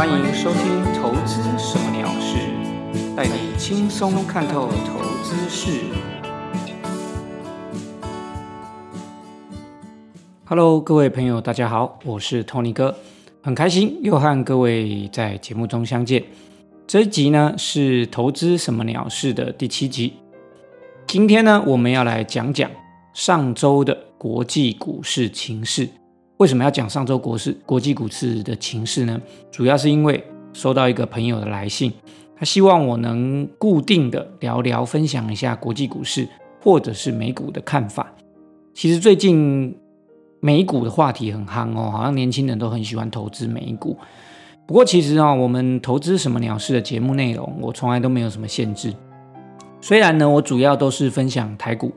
[0.00, 2.38] 欢迎收听《投资什么鸟事》，
[3.14, 5.78] 带你轻松看透投资事。
[10.46, 12.96] Hello，各位朋友，大家好，我是 Tony 哥，
[13.42, 16.24] 很开心又和各位在节目中相见。
[16.86, 20.14] 这一集呢是《投资什么鸟事》的第七集。
[21.06, 22.70] 今天呢，我们要来讲讲
[23.12, 25.86] 上周的国际股市情势。
[26.40, 29.20] 为什么要讲上周国市国际股市的情势呢？
[29.50, 31.92] 主要是因为收到一个朋友的来信，
[32.34, 36.26] 他希望我能固定的聊聊，分享一下国际股市
[36.62, 38.10] 或者是美股的看法。
[38.72, 39.76] 其实最近
[40.40, 43.98] 美股的话题很夯哦，好像年轻人都很喜欢投资美股。
[44.66, 48.94] 不过其实啊，我们投资什么鸟事的节目内容，我从来都没有什么限制。
[49.82, 51.92] 虽然呢，我主要都是分享台股，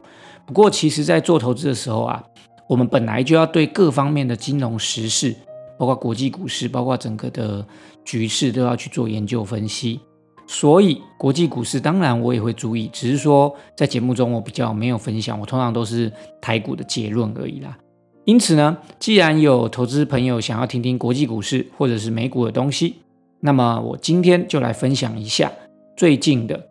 [0.46, 2.22] 不过其实在做投资的时候啊。
[2.68, 5.36] 我们本来就要对各方面的金融时事，
[5.78, 7.66] 包括国际股市，包括整个的
[8.06, 10.00] 局势，都要去做研究分析。
[10.48, 17.78] 所以国际股市当然我也会注意，只是说在节目中我比较没有分享，我通常都是台股的结论而已啦。
[18.26, 22.96] 因此呢，既然有投资朋友想要听听国际股市或者是美股的东西，
[23.40, 25.52] 那么我今天就来分享一下
[25.96, 26.62] 最近的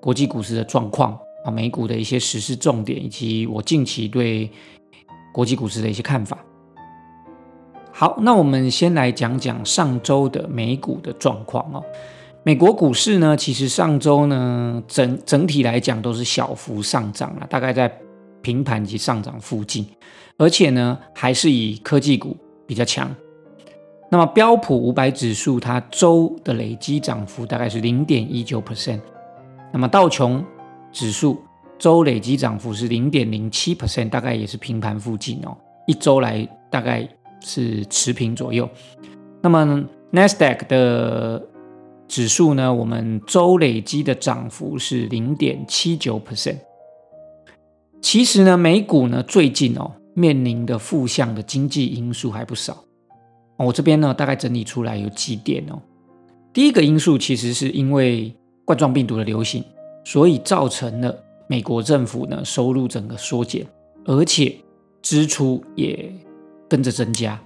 [0.00, 4.50] 国际股市的状况啊，美股的一些时事重点，以及我近期对。
[5.38, 6.36] 国际股市的一些看法。
[7.92, 11.80] 好，那我们先来讲讲上周的美股的状况哦。
[12.42, 17.88] 美国股市呢，其实上周呢整整体来讲都是小幅上涨了，大概在
[18.42, 19.86] 平盘及上涨附近，
[20.38, 23.08] 而且呢还是以科技股比较强。
[24.10, 29.02] 那么标普五百指数它周的累积涨幅大概是零点一九 percent，
[29.72, 30.44] 那么道琼
[30.90, 31.40] 指数。
[31.78, 35.56] 周累积涨幅是零点零七 percent，大概也是平盘附近哦。
[35.86, 37.08] 一周来大概
[37.40, 38.68] 是持平左右。
[39.40, 41.40] 那么 Nasdaq 的
[42.08, 42.74] 指数呢？
[42.74, 46.56] 我们周累积的涨幅是零点七九 percent。
[48.02, 52.84] 其实呢，美股呢最近哦面临的负向的经济因素还不少。
[53.56, 55.80] 我这边呢大概整理出来有几点哦。
[56.52, 59.62] 第一个因素其实是因为冠状病毒的流行，
[60.04, 61.24] 所以造成了。
[61.48, 63.66] 美国政府呢，收入整个缩减，
[64.04, 64.54] 而且
[65.02, 66.12] 支出也
[66.68, 67.40] 跟着增加。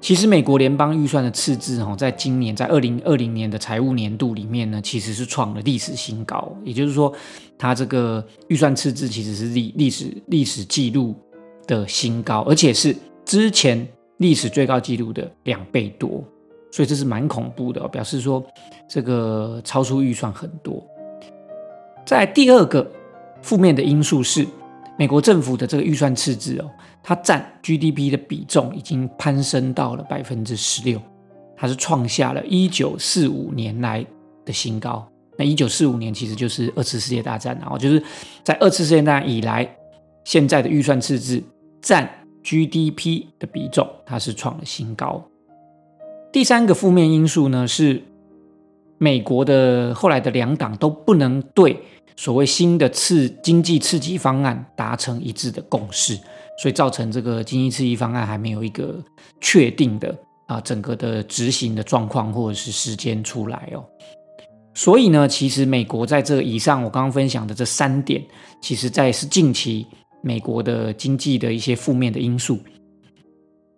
[0.00, 6.56] 其实，美国联邦预算的赤字哈，在今年在二零二零年的财务年度里面呢，其实是创了历史新高。
[6.64, 7.12] 也就是说，
[7.58, 11.14] 它这个预算赤字其实是历历史历史记录
[11.66, 13.86] 的新高，而且是之前
[14.18, 16.24] 历史最高纪录的两倍多。
[16.70, 18.42] 所以这是蛮恐怖的，表示说
[18.88, 20.82] 这个超出预算很多。
[22.06, 22.90] 在第二个。
[23.42, 24.46] 负面的因素是，
[24.98, 26.70] 美国政府的这个预算赤字哦，
[27.02, 31.00] 它占 GDP 的比重已经攀升到了百分之十六，
[31.56, 34.04] 它是创下了一九四五年来
[34.44, 35.08] 的新高。
[35.36, 38.02] 那一九四五年其实就是二次世界大战，然后就是
[38.42, 39.76] 在二次世界大战以来，
[40.24, 41.40] 现在的预算赤字
[41.80, 42.10] 占
[42.42, 45.24] GDP 的比重，它是创了新高。
[46.32, 48.02] 第三个负面因素呢，是
[48.98, 51.80] 美国的后来的两党都不能对。
[52.18, 56.16] 所谓新的刺经济刺激方案达成一致的共识，
[56.60, 59.00] 所以造成这个经济刺激方案还没有一个
[59.40, 60.12] 确定的
[60.48, 63.84] 啊整个的执行的状况或者是时间出来哦。
[64.74, 68.20] 所以呢，其实美国在这以上我刚刚分享的这三点，
[68.60, 69.86] 其实在是近期
[70.20, 72.58] 美国的经济的一些负面的因素，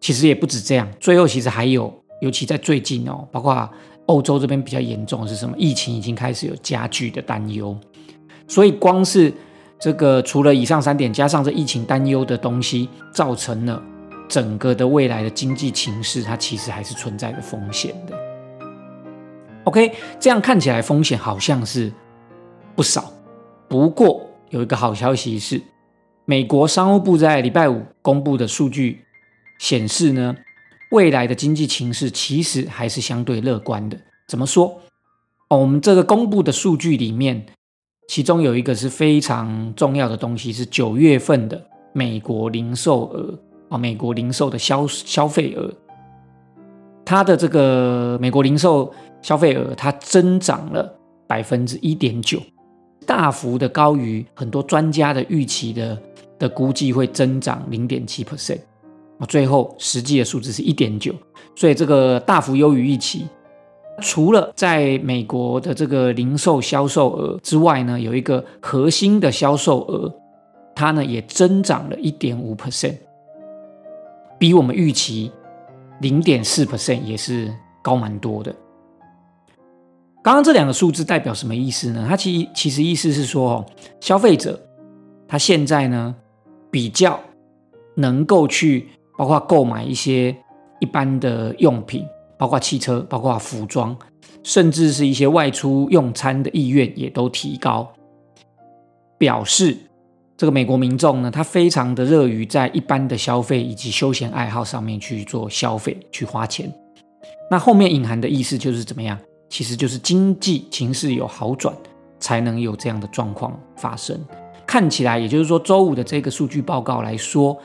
[0.00, 0.90] 其实也不止这样。
[0.98, 1.92] 最后其实还有，
[2.22, 3.70] 尤其在最近哦，包括
[4.06, 5.54] 欧洲这边比较严重的是什么？
[5.58, 7.78] 疫情已经开始有加剧的担忧。
[8.50, 9.32] 所以，光是
[9.78, 13.80] 这个，除了以上三点，加上这疫情担忧的东西，造成了
[14.28, 18.18] 整个的未来的经济情势，它其实还是存在着风险的。
[19.62, 21.92] OK，这样看起来风险好像是
[22.74, 23.12] 不少。
[23.68, 25.62] 不过，有一个好消息是，
[26.24, 29.04] 美国商务部在礼拜五公布的数据
[29.60, 30.34] 显示呢，
[30.90, 33.96] 未来的经济情势其实还是相对乐观的。
[34.26, 34.80] 怎么说？
[35.50, 37.46] 哦，我们这个公布的数据里面。
[38.10, 45.72] 其中有一个是非常重要的东西，是九月份的美国零售额啊，美国零售的消消费额，
[47.04, 48.92] 它的这个美国零售
[49.22, 50.92] 消费额它增长了
[51.28, 52.40] 百分之一点九，
[53.06, 55.96] 大幅的高于很多专家的预期的
[56.36, 58.58] 的估计会增长零点七 percent，
[59.20, 61.14] 啊，最后实际的数字是一点九，
[61.54, 63.28] 所以这个大幅优于预期。
[64.00, 70.12] 除了在美国的这个零售销售额之外呢，有一个核心的销售额，
[70.74, 72.96] 它呢也增长了一点五 percent，
[74.38, 75.30] 比我们预期
[76.00, 77.52] 零点四 percent 也是
[77.82, 78.54] 高蛮多的。
[80.22, 82.06] 刚刚这两个数字代表什么意思呢？
[82.08, 83.66] 它其其实意思是说，哦，
[84.00, 84.60] 消费者
[85.26, 86.14] 他现在呢
[86.70, 87.18] 比较
[87.94, 90.36] 能够去包括购买一些
[90.78, 92.04] 一般的用品，
[92.40, 93.94] 包括汽车，包括服装，
[94.42, 97.86] 甚至是一些外出用餐的意愿也都提高，
[99.18, 99.76] 表示
[100.38, 106.72] 这个美国民众呢，他非常的乐于在一般的消费以及休闲爱好上面去做消费，去花钱。
[107.50, 109.18] 那后面隐含的意思就是怎么样？
[109.50, 111.76] 其实就是经济情势有好转，
[112.18, 114.18] 才能有这样的状况发生。
[114.66, 117.60] 看起来，也就是说，周五的这个数据报告来说，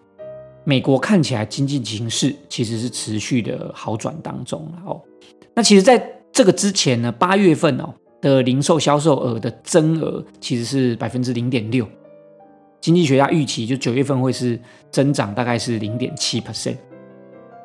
[0.66, 5.02] 美国看起来经济形势其实是持续的好转当中了哦。
[5.54, 11.88] 那其实，在这个之前呢，八月份哦的零售销售额的增额其实是百分之零点六，
[12.82, 14.60] 经济学家预期就九月份会是
[14.92, 16.78] 增长大概是零点七 percent，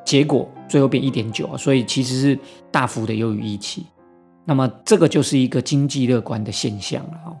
[0.05, 2.39] 结果最后变一点九啊，所以其实是
[2.71, 3.85] 大幅的优于预期。
[4.45, 7.37] 那么这个就是一个经济乐观的现象了哦。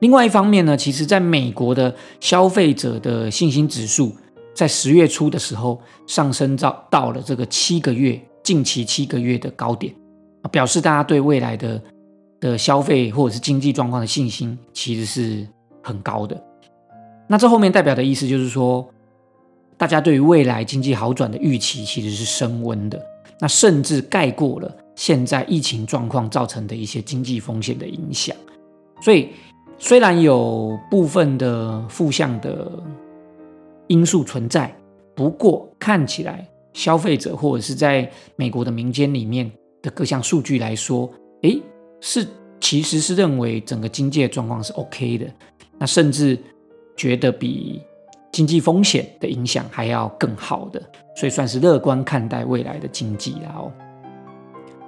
[0.00, 4.14] 另外一方面呢，其实在美国的消费者的信心指数
[4.54, 9.94] 在十月初的时候上升到到了这个七个月近期七个月的高点，
[10.50, 11.82] 表示大家对未来的
[12.40, 15.46] 的消费或者是经济状况的信心其实是
[15.82, 16.40] 很高的。
[17.26, 18.88] 那这后面代表的意思就是说，
[19.76, 23.00] 大家对于未来经济好转的预期其实是升温的，
[23.40, 24.74] 那甚至盖过了。
[24.94, 28.34] 现在疫情状况造成的一些经济风险的影响，
[29.00, 29.28] 所以
[29.78, 32.70] 虽然有部分的负向的
[33.86, 34.74] 因素存在，
[35.14, 41.08] 不过看起来消费者或者是在美国的民间里面的各项数据来说，
[41.42, 41.62] 诶，
[42.00, 42.26] 是
[42.60, 45.26] 其实是认为整个经济的状况是 OK 的，
[45.78, 46.36] 那甚至
[46.96, 47.80] 觉得比
[48.32, 50.82] 经济风险的影响还要更好的，
[51.14, 53.72] 所以算是乐观看待未来的经济了哦。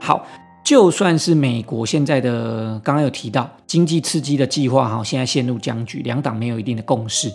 [0.00, 0.26] 好，
[0.70, 7.28] 就算是美国现在的刚刚有提到经济刺激的计划哈，现在陷入僵局，两党没有一定的共识，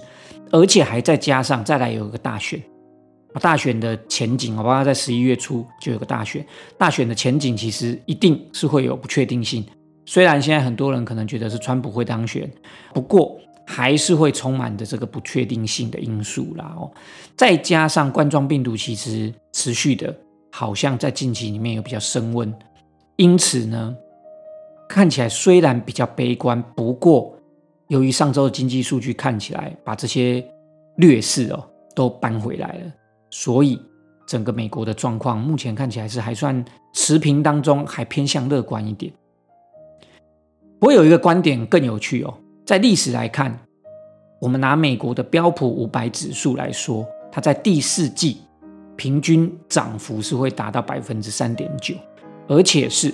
[0.54, 2.58] 而且还再加上再来有一个大选，
[3.42, 4.86] 大选的前景，好不好？
[4.86, 6.46] 在十一月初就有个大选，
[6.78, 9.66] 大选的前景其实一定是会有不确定性。
[10.06, 12.50] 虽然现在很多人可能觉得是川普会当选，
[12.94, 13.38] 不过
[13.68, 16.90] 还是会充满着这个不确定性的因素啦哦。
[17.36, 20.16] 再加上冠状病毒其实持续的。
[20.58, 22.50] 好像在近期里面有比较升温，
[23.18, 23.96] 因此呢，
[24.90, 27.34] 看起来虽然比较悲观，不过
[27.88, 30.46] 由于上周的经济数据看起来把这些
[30.98, 31.64] 劣势哦
[31.96, 32.92] 都搬回来了，
[33.30, 33.80] 所以
[34.28, 36.64] 整个美国的状况目前看起来是还算
[36.94, 39.12] 持平当中，还偏向乐观一点。
[40.82, 42.34] 我有一个观点更有趣哦，
[42.66, 43.58] 在历史来看，
[44.42, 48.40] 我们拿美国的标普五百指数来说，它在第四季。
[48.98, 51.94] 平均涨幅是会达到百分之三点九，
[52.48, 53.14] 而且是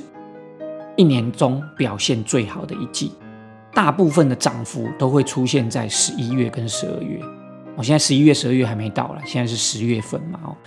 [0.96, 3.12] 一年中表现最好的一季。
[3.74, 7.20] 大部分的涨幅都会出现在十一月跟十二月。
[7.78, 10.40] 我现在十一月、十二月还没到了，现在是十月份嘛。
[10.44, 10.58] 哦，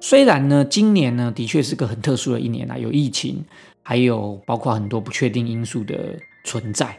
[0.00, 3.44] 虽然呢，今年呢的确是个很特殊的一年啊，有疫情，
[3.82, 6.96] 还有包括很多不确定因素的存在。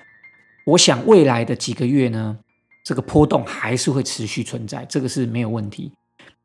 [0.66, 2.38] 我想未来的几个月呢，
[2.84, 5.94] 这个波动还是会持续存在，这个是没有问题。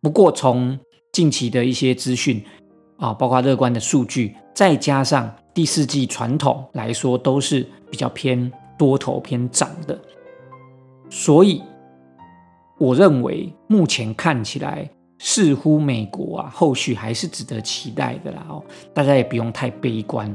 [0.00, 0.78] 不过，从
[1.12, 2.40] 近期的一些资讯
[3.04, 10.00] 啊，包括乐观的数据，再加上第四季传统来说都是比较偏多头偏涨的，
[11.10, 11.60] 所以
[12.78, 20.34] 我认为目前看起来似乎美国啊后续还是值得期待的啦哦，大家也不用太悲观。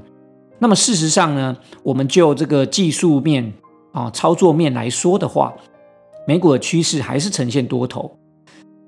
[0.60, 3.52] 那么事实上呢，我们就这个技术面
[3.94, 5.56] 啊操作面来说的话，
[6.28, 8.16] 美股的趋势还是呈现多头。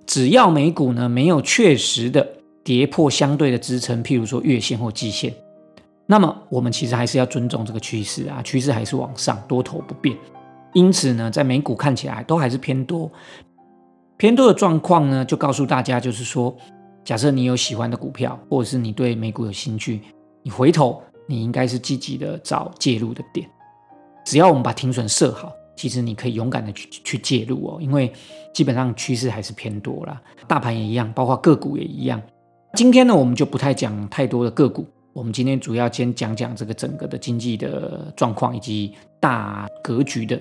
[0.06, 2.28] 只要美股呢没有确实的
[2.64, 5.34] 跌破相对的支撑，譬如说月线或季线，
[6.06, 10.16] 那么我们其实还是要尊重这个趋势啊，趋势还是往上，多头不变。
[10.74, 13.12] 因此呢，在美股看起来都还是偏多，
[14.18, 16.56] 偏多的状况呢，就告诉大家，就是说，
[17.04, 20.02] 假设你有喜欢的股票，或者是你对美股有兴趣，
[20.44, 23.50] 你回头你应该是积极的找介入的点，
[24.26, 25.52] 只要我们把停损设好。
[25.76, 28.14] 其实你可以勇敢的去去介入哦，因为
[28.54, 32.22] 基本上趋势还是偏多啦，大盘也一样，包括个股也一样。
[32.74, 40.40] 今天呢，我们就不太讲太多的个股，我们今天主要先讲讲这个整个的经济的状况以及大格局的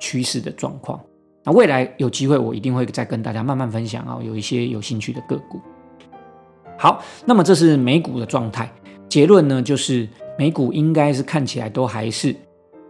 [0.00, 1.00] 趋势的状况。
[1.44, 5.60] 那未来有机会，我一定会再跟大家慢慢分享啊，有一些有兴趣的个股。
[6.78, 8.70] 好，那么这是美股的状态，
[9.08, 10.08] 结论呢就是
[10.38, 12.34] 美股应该是看起来都还是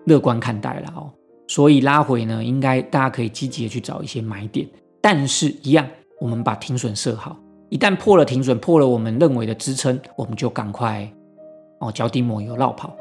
[0.05, 1.11] 乐观看待了哦。
[1.49, 4.69] 所以拉回呢，应该大家可以积极的去找一些买点，
[5.01, 5.87] 但是一样，
[6.21, 7.39] 我们把停损设好，
[7.69, 11.11] 一旦破了停损，破了我们认为的支撑，我们就赶快
[11.79, 12.95] 哦，脚底抹油绕跑，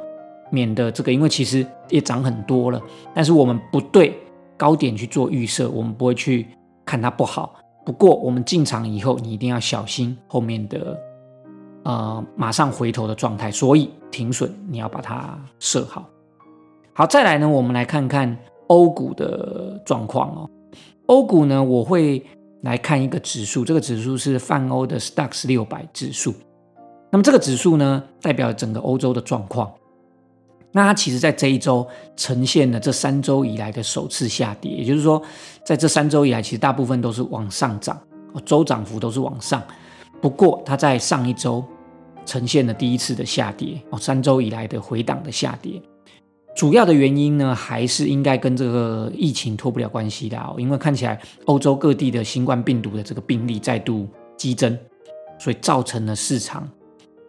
[0.49, 2.81] 免得这个，因为其实也涨很多了，
[3.13, 4.17] 但是我们不对
[4.57, 6.47] 高点去做预设，我们不会去
[6.85, 7.55] 看它不好。
[7.85, 10.99] 不过我们进场以后，你一定要小心后面的
[11.83, 16.03] 呃马上回头的状态，所以停损你要把它设好。
[16.93, 18.35] 好，再来呢，我们来看看
[18.67, 20.49] 欧股的状况哦。
[21.05, 22.25] 欧股呢，我会
[22.65, 26.33] 来看一个指数，这个指数是泛欧的 STOXX 六百指数。
[27.11, 29.71] 那么这个指数呢，代表整个欧洲的状况。
[30.71, 35.21] 那它其实在这一周呈现了这三周以来的首次下跌，也就是说，
[35.63, 38.01] 在这三周以来，其实大部分都是往上涨，
[38.43, 39.61] 周涨幅都是往上。
[40.19, 41.63] 不过它在上一周
[42.25, 45.79] 呈现了第一次的下跌，哦，三周以来的回档的下跌。
[46.55, 54.07] 主要的原因呢，还是应该跟这个疫情脱不了关系的哦，因为看起来欧洲各地的新冠病毒的这个病例再度
[54.37, 54.77] 激增，
[55.37, 56.67] 所以造成了市场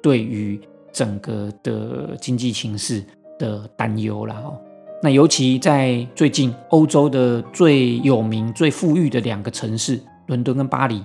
[0.00, 0.60] 对于
[0.92, 3.04] 整个的经济形势。
[3.38, 4.58] 的担忧了哦，
[5.02, 11.04] 那尤其在最近，欧洲的最有名、最富裕的两个城市伦敦跟巴黎，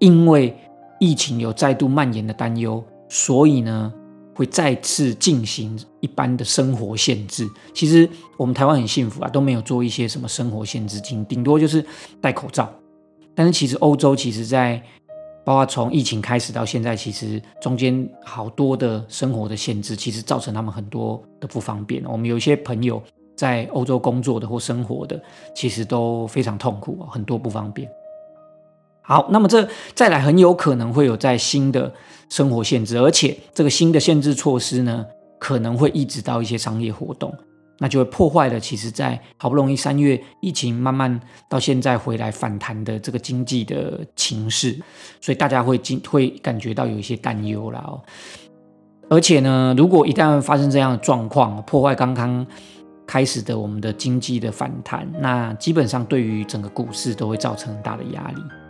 [0.00, 0.52] 因为
[0.98, 3.92] 疫情有再度蔓延的担忧，所以呢
[4.34, 7.48] 会再次进行一般的生活限制。
[7.72, 11.84] 其实我们台湾很幸福啊，都没有做一些什么生活限制，顶顶多就是
[12.20, 12.70] 戴口罩。
[13.34, 14.82] 但是其实欧洲其实在
[15.44, 22.02] 包括从疫情开始到现在，其实中间好多的生活的限制，其实造成他们很多的不方便。
[22.04, 23.02] 我们有一些朋友
[23.36, 25.20] 在欧洲工作的或生活的，
[25.54, 27.90] 其实都非常痛苦，很多不方便。
[29.06, 31.92] 好，那么这再来很有可能会有在新的
[32.28, 35.04] 生活限制，而且这个新的限制措施呢，
[35.38, 37.32] 可能会一直到一些商业活动。
[37.80, 44.80] 那就会破坏了，其实，在好不容易三月疫情慢慢到现在回来反弹的这个经济的情势，
[45.20, 48.00] 所以大家会经会感觉到有一些担忧了哦。
[49.10, 52.46] 而且呢，如果一旦发生这样的状况，破坏刚刚
[53.08, 58.63] 开始的我们的经济的反弹，那基本上对于整个股市都会造成很大的压力。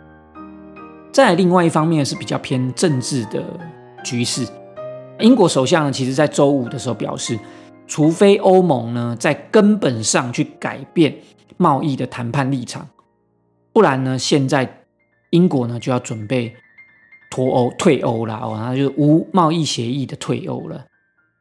[1.15, 3.41] 再另外一方面是比较偏政治的
[4.03, 4.45] 局势，
[5.21, 7.39] 英国首相呢，其实在周五的时候表示。
[7.87, 11.15] 除非欧盟呢在根本上去改变
[11.55, 12.89] 贸易的谈判立场，
[13.71, 14.81] 不然呢，现在
[15.29, 16.51] 英国呢就要准备
[17.29, 20.83] 脱欧、退欧了哦，那就是无贸易协议的退欧了。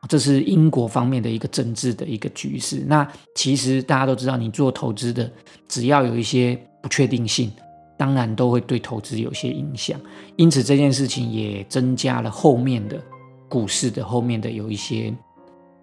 [0.06, 2.84] 这是英国方面的一个政治的一个局势。
[2.86, 5.28] 那其实大家都知道，你做投资的，
[5.66, 7.50] 只要有一些不确定性，
[7.96, 10.00] 当然都会对投资有些影响。
[10.36, 13.00] 因此这件事情也增加了后面的
[13.48, 15.12] 股市的后面的有一些。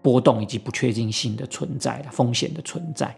[0.04, 3.16] 波动以及不确定性的存在了，风险的存在。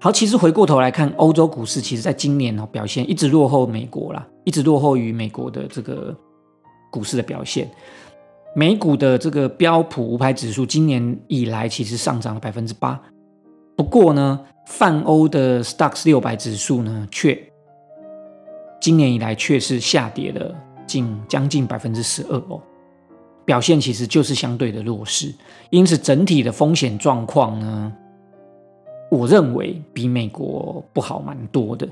[0.00, 6.12] 好，其实回过头来看，欧洲股市其实在今年呢表现一直落后美国啦，一直落后于美国的这个
[6.90, 7.70] 股市的表现。
[8.56, 13.00] 美股的这个标普五百指数今年以来其实上涨了百分之八，
[13.76, 17.38] 不过呢，泛欧的 STOXX 六百指数呢却
[18.80, 20.54] 今年以来却是下跌了
[20.86, 22.60] 近将近百分之十二哦。
[23.44, 25.34] 表现其实就是相对的弱势，
[25.70, 27.92] 因此整体的风险状况呢，
[29.10, 31.88] 我认为比美国不好蛮多的。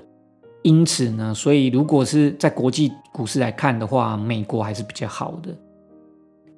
[0.63, 5.53] 因此呢，所以如果是在国际股市来看的话，美国还是比较好的。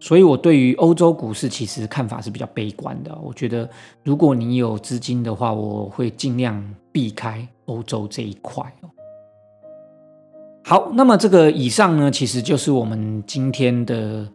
[0.03, 3.17] 所以我对于欧洲股市其实看法是比较悲观的。
[3.23, 3.71] 我觉得
[4.03, 8.65] 如果你有资金的话，我会尽量避开欧洲这一块。
[10.65, 14.29] 好，那么这个以上呢，其实就是我们今天的。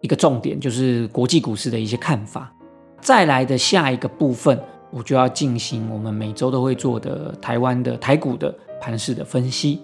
[0.00, 2.52] 一个重点就是国际股市的一些看法。
[3.00, 9.80] 再来的下一个部分，我就要进行我们每周都会做的台湾的台股的盘势的分析。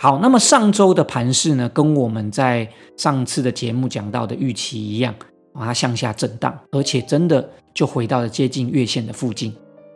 [0.00, 5.12] 好，那么上周的盘势呢，跟我们在上次的节目讲到的预期一样，
[5.52, 9.52] 它向下震荡，而且真的就回到了接近月线的附近。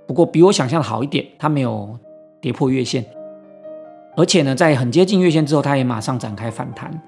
[0.09, 1.97] 不过比我想象的好一点，它没有
[2.41, 3.07] 跌破月线，
[4.17, 7.01] 而且呢，在很接近月线之后，它也马上展开反弹。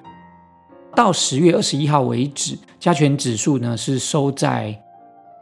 [0.95, 4.81] 到十月二十一号为止，加权指数呢是收在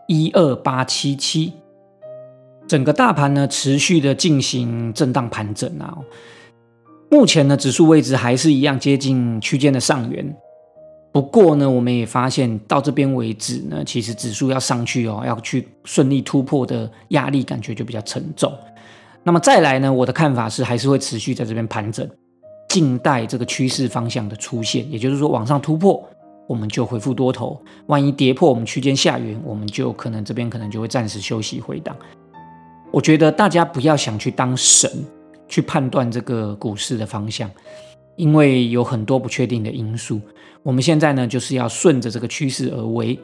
[0.08, 1.52] 一二八七七，
[2.66, 5.98] 整个大盘呢持续的进行震荡盘整啊。
[7.12, 10.34] 目前呢指数位置还是一样接近区间的上缘，
[11.12, 18.50] 不过呢我们也发现到这边为止呢，其实指数要上去哦，要去顺利突破的压力感觉就比较沉重。
[19.22, 22.08] 那么再来呢，我的看法是还是会持续在这边盘整。
[22.66, 26.02] 静待这个趋势方向的出现，也就是说往上突破，
[26.46, 31.94] 我们就回复多头；万一跌破我们区间下缘，我们就可能这边可能就会暂时休息回档。
[32.90, 34.90] 我觉得大家不要想去当神
[35.52, 37.50] 去判断这个股市的方向，
[38.16, 40.18] 因为有很多不确定的因素。
[40.62, 43.18] 我们现在呢，就是要顺着这个趋势而为。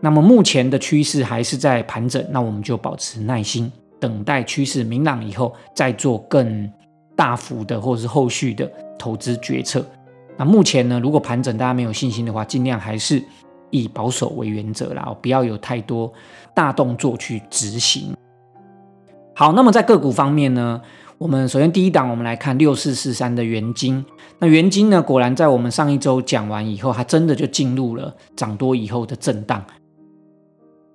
[0.00, 6.68] 那么目前的趋势还是在盘整，那我们就保持耐心，等待趋势明朗以后，再做更
[7.14, 9.86] 大幅的或者是后续的投资决策。
[10.36, 13.22] 那目前呢，如果盘整大家没有信心的话，尽量还是
[13.70, 16.12] 以保守为原则啦，不要有太多
[16.52, 18.16] 大动作去执行。
[19.34, 20.80] 好，那么在个股方面呢，
[21.18, 24.04] 我们首先第一档，我们来看六四四三的元金。
[24.38, 29.64] 那元金呢，果然在我们上一周讲完以后，它真的就进入了涨多以后的震荡。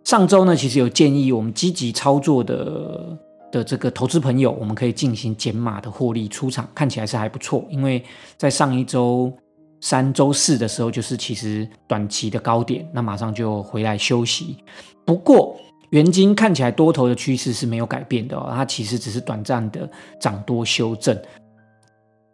[0.04, 3.18] 上周呢，其实有建议我们积极操作的
[3.52, 7.66] 的这个投资朋友，我们可以进行减码的获利出场，看起来是还不错。
[7.72, 8.04] 因为
[8.38, 9.34] 在上一周
[9.80, 14.58] 三、周四的时候，就是其实短期的高点，那马上就回来休息。
[15.04, 15.58] 不过
[15.92, 21.18] 元金看起来多头的趋势是没有改变的哦，它其实只是短暂的涨多修正。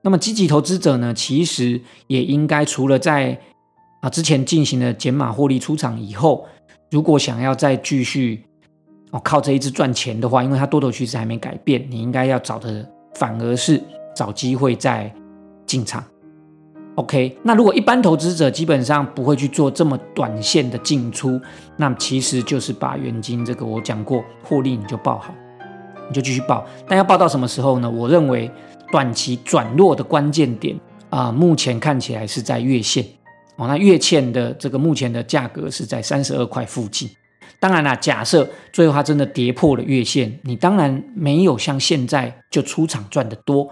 [0.02, 3.38] 那么积极投资者呢，其实也应该除了在
[4.02, 6.48] 啊之前进行了减码获利出场以后。
[6.90, 8.42] 如果想要再继续
[9.12, 13.84] 哦靠这一支赚钱的话，因为它多头趋势还没改变，你应该要找的反而是
[14.16, 15.14] 找机会再
[15.66, 16.02] 进场。
[16.98, 21.40] OK，那如果一般投资者基本上不会去做这么短线的进出，
[21.76, 25.32] 那其实就是把原金这个我讲过获利你就报好，
[26.08, 26.66] 你就继续报。
[26.88, 27.88] 但要报到什么时候呢？
[27.88, 28.50] 我认为
[28.92, 30.76] 短期转弱的关键点
[31.12, 33.06] 啊，目前看起来是在月线。
[33.58, 37.08] 哦，那月线的这个目前的价格是在三十二块附近。
[37.60, 43.70] 当然啦，假设最后它真的跌破了月线，你当然没有像现在就出场赚的多。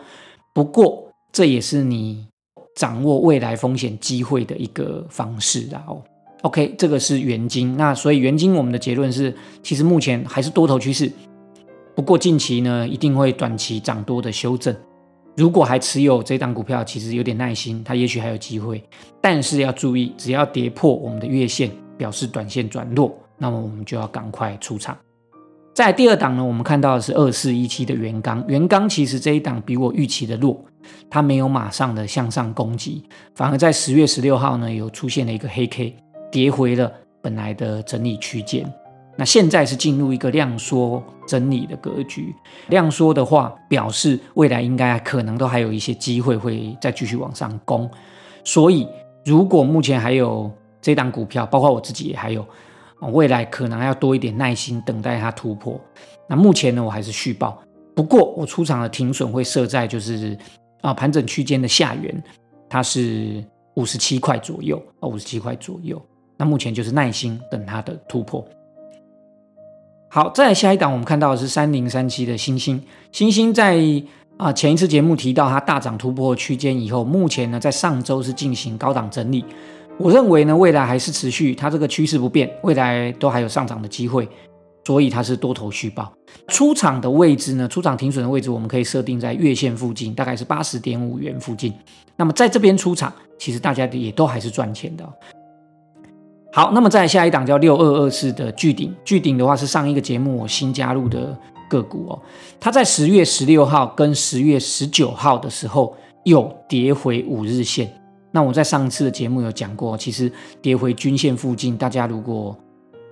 [0.53, 2.27] 不过这也是你
[2.75, 5.84] 掌握未来风险机会的一个方式啦。
[5.88, 6.01] 哦
[6.44, 7.75] ，OK，这个是原金。
[7.75, 11.12] 那所以原金我们的结论是，其实目前还是多头趋势。
[11.96, 14.75] 不过近期呢，一定会短期涨多的修正。
[15.38, 18.83] 如果还持有这档股票，其实有点耐心，它也许还有机会。
[19.22, 24.98] 但是要注意，只要跌破我们的月线，表示短线转弱，那么我们就要赶快出场。
[25.74, 28.42] 在第二档呢，我们看到的是二四一七的元钢。
[28.48, 30.57] 元钢其实这一档比我预期的弱，
[31.09, 33.03] 它没有马上的向上攻击，
[33.35, 35.95] 反而在十月十六号呢，有出现了一个黑 K，
[36.31, 38.71] 跌回了本来的整理区间。
[39.17, 42.35] 那现在是进入一个量缩整理的格局，
[42.67, 47.89] 量缩的话，表示未来应该可能都还有一些机会会再继续往上攻。
[48.43, 48.85] 所以，
[49.24, 52.45] 如果目前还有这档股票，包括我自己也还有，
[53.13, 55.79] 未来可能要多一点耐心等待它突破。
[56.27, 57.57] 那目前呢，我还是续报，
[57.95, 60.37] 不过我出场的停损会设在就是
[60.85, 62.24] 啊盘整区间的下缘，
[62.69, 63.43] 它是
[63.74, 66.00] 五十七块左右啊五十七块左右。
[66.37, 68.45] 那目前就是耐心等它的突破。
[70.09, 72.79] 好，再来下一档，我们看到的是三零三七的星星。
[73.11, 73.81] 星星在
[74.37, 79.43] 啊前一次节目提到它大涨突破区间以后，目前呢在上周是进行高档整理。
[79.98, 84.29] 我认为呢未来还是持续，它这个趋势不变，未来都还有上涨的机会，
[84.85, 86.13] 所以它是多头续报。
[86.48, 91.74] 出场的位置呢，出场停损的位置我们可以设定在月线附近，大概是八十点五元附近。
[92.15, 95.03] 那么在这边出场，其实大家也都还是赚钱的。
[96.53, 101.37] 好，那么再下一档叫六二二四的巨顶，巨顶的话是上一个节目我新加入的
[101.69, 102.21] 个股哦。
[102.59, 105.93] 它在十月十六号跟十月十九号的时候
[106.24, 107.91] 又跌回五日线。
[108.31, 112.57] 那我在上次的节目有讲过，其实跌回均线附近，大家如果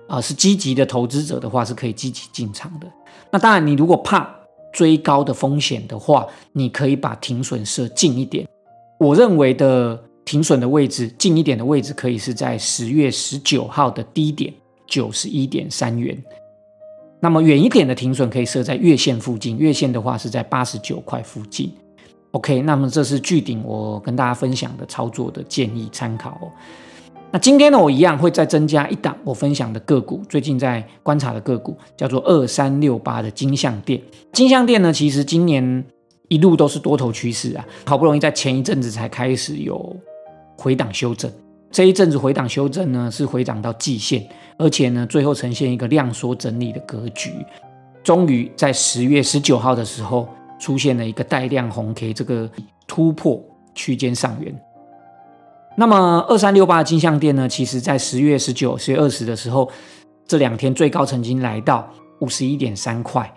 [0.08, 2.86] 啊是积极的投资者的话，是可以积极进场的。
[3.30, 4.28] 那当然，你如果怕
[4.72, 8.46] 追高的风险的话，你可以把停损设近一点。
[8.98, 10.02] 我认为的。
[10.26, 14.50] 停损的位置近一点的位置可以是在十月十九号的低点
[14.86, 16.16] 九十一点三元，
[17.20, 21.70] 那么远一点的停损可以设在月线附近，月线的话是在八十九块附近。
[22.30, 26.50] OK，那么这是巨顶我跟大家分享的操作的建议参考哦。
[27.34, 34.00] 那今天呢，我一样会再增加一档我分享的个股，最近在观察的个股叫做二三六八的金相店。
[34.32, 35.84] 金相店呢，其实今年
[36.28, 39.96] 一路都是多头趋势啊，好不容易在前一阵子才开始有。
[40.56, 41.28] 回档修正，
[41.72, 44.24] 这一阵子回档修正呢，是回涨到季线，
[44.56, 47.32] 而且呢，最后呈现一个量缩整理的格局，
[48.04, 50.28] 终于在十月十九号的时候
[50.60, 52.48] 出现了一个带量红 K，这个
[52.86, 53.42] 突破
[53.74, 54.56] 区间上缘。
[55.76, 59.70] 那么二三六八的金项店呢，其实在十月十九、十月二十的时候，
[60.26, 61.88] 这两天最高曾经来到
[62.20, 63.32] 五十一点三块。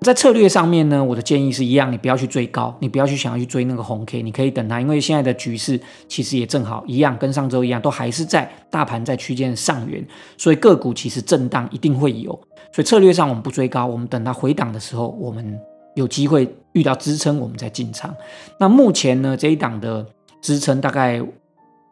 [0.00, 10.06] 在策略上面呢，我的建议是一样，你不要去追高，你不要去想要去追那个红 K，你可以等它，因为现在的局势其实也正好一样，跟上周一样，都还是在大盘在区间上缘，
[10.36, 12.32] 所以个股其实震荡一定会有，
[12.70, 15.58] 所以策略上我们不追高，我们等它回档的时候，我们
[15.94, 18.14] 有机会遇到支撑，我们再进场。
[18.60, 20.04] 那目前呢，这一档的
[20.42, 21.18] 支撑大概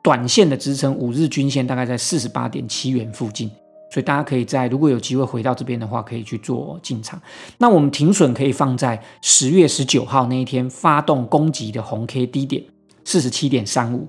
[0.02, 3.48] 短线的支撑，五日均线大概在四十八点七元附近，
[3.88, 7.22] 所以大家可以在如果有机会回到这边的话，可以去做进场。
[7.58, 12.60] 那我们停损可以放在十月十九号那一天发动攻击的红 K 低点
[13.04, 14.08] 四十七点三五，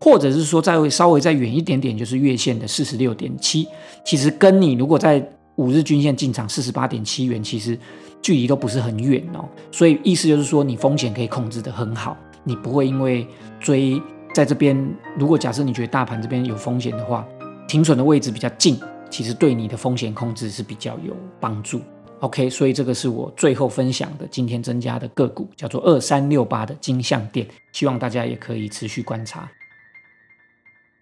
[0.00, 3.68] 或者是说再稍微再远一点点，就是月线的四十六点七。
[4.04, 7.78] 其实跟你如果在五日均线进场四十八点七元，其实
[8.20, 9.48] 距离都不是很远哦。
[9.70, 13.24] 所以意思就是说，你风险可以控制的很好，你不会因为
[13.60, 14.02] 追。
[14.32, 14.76] 在这边，
[15.18, 17.26] 如果假设你觉得大盘这边有风险的话，
[17.66, 18.78] 停损的位置比较近，
[19.10, 21.80] 其实对你的风险控制是比较有帮助。
[22.20, 29.50] OK，所以这个是我最后分享的今天增加的个股，叫做二三六八的金象店，希望大家也可以持续观察。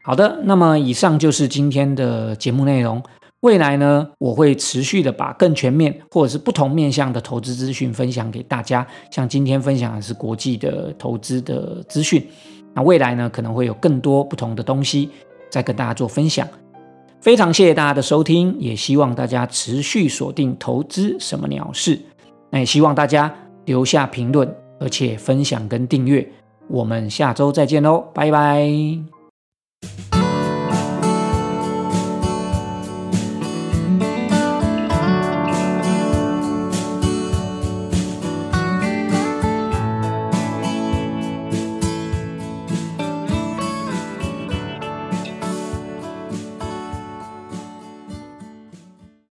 [0.03, 3.03] 好的，那么以上就是今天的节目内容。
[3.41, 8.87] 未来呢，我会持续的把更全面或者是不同面向的投资资讯分享给大家。
[9.13, 12.27] 像今天分享的是国际的投资的资讯。
[12.79, 15.11] 那未来呢，可能会有更多不同的东西
[15.51, 16.47] 再跟大家做分享。
[17.21, 21.99] 非常谢谢大家的收听，也希望大家持续锁定投资什么鸟事。
[22.51, 26.25] 那也希望大家留下评论，而且分享跟订阅。
[26.69, 28.71] 我们下周再见喽，拜拜。